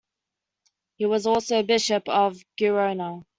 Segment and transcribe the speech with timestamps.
[0.95, 3.23] He was also bishop of Girona.